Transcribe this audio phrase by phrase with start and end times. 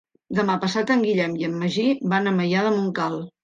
[0.37, 3.25] Demà passat en Guillem i en Magí van a Maià de Montcal.